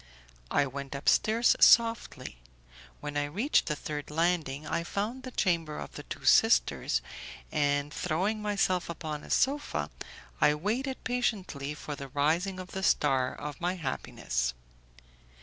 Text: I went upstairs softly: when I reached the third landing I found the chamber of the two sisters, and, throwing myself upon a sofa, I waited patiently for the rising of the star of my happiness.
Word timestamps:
I 0.49 0.65
went 0.65 0.95
upstairs 0.95 1.55
softly: 1.59 2.39
when 3.01 3.15
I 3.15 3.25
reached 3.25 3.67
the 3.67 3.75
third 3.75 4.09
landing 4.09 4.65
I 4.65 4.83
found 4.83 5.21
the 5.21 5.29
chamber 5.29 5.77
of 5.77 5.91
the 5.91 6.01
two 6.01 6.25
sisters, 6.25 7.03
and, 7.51 7.93
throwing 7.93 8.41
myself 8.41 8.89
upon 8.89 9.23
a 9.23 9.29
sofa, 9.29 9.91
I 10.41 10.55
waited 10.55 11.03
patiently 11.03 11.75
for 11.75 11.95
the 11.95 12.07
rising 12.07 12.59
of 12.59 12.71
the 12.71 12.81
star 12.81 13.35
of 13.35 13.61
my 13.61 13.75
happiness. 13.75 14.55